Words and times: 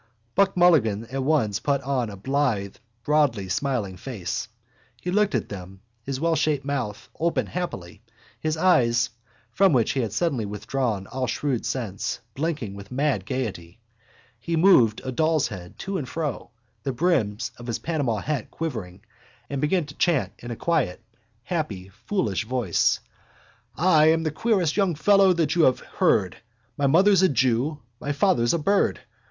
Buck 0.33 0.57
Mulligan 0.57 1.05
at 1.11 1.21
once 1.23 1.59
put 1.59 1.79
on 1.83 2.09
a 2.09 2.17
blithe 2.17 2.77
broadly 3.03 3.47
smiling 3.49 3.97
face. 3.97 4.47
He 4.99 5.11
looked 5.11 5.35
at 5.35 5.49
them, 5.49 5.81
his 6.01 6.19
wellshaped 6.19 6.65
mouth 6.65 7.07
open 7.19 7.45
happily, 7.45 8.01
his 8.39 8.57
eyes, 8.57 9.11
from 9.51 9.73
which 9.73 9.91
he 9.91 9.99
had 9.99 10.11
suddenly 10.11 10.43
withdrawn 10.47 11.05
all 11.05 11.27
shrewd 11.27 11.67
sense, 11.67 12.19
blinking 12.33 12.73
with 12.73 12.91
mad 12.91 13.27
gaiety. 13.27 13.79
He 14.39 14.55
moved 14.55 15.01
a 15.03 15.11
doll's 15.11 15.49
head 15.49 15.77
to 15.85 15.99
and 15.99 16.09
fro, 16.09 16.49
the 16.81 16.93
brims 16.93 17.51
of 17.57 17.67
his 17.67 17.77
Panama 17.77 18.17
hat 18.21 18.49
quivering, 18.49 19.01
and 19.51 19.61
began 19.61 19.85
to 19.85 19.93
chant 19.97 20.33
in 20.39 20.49
a 20.49 20.55
quiet 20.55 20.99
happy 21.43 21.89
foolish 21.89 22.43
voice: 22.45 23.01
_—I'm 23.77 24.23
the 24.23 24.31
queerest 24.31 24.75
young 24.75 24.95
fellow 24.95 25.31
that 25.33 25.55
ever 25.55 25.59
you 25.83 25.89
heard. 25.99 26.37
My 26.75 26.87
mother's 26.87 27.21
a 27.21 27.29
jew, 27.29 27.81
my 27.99 28.11
father's 28.13 28.55
a 28.55 28.57
bird. 28.57 29.01